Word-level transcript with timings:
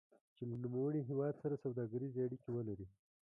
چې 0.35 0.43
له 0.49 0.55
نوموړي 0.63 1.01
هېواد 1.09 1.33
سره 1.43 1.61
سوداګریزې 1.63 2.19
اړیکې 2.27 2.49
ولري. 2.51 2.87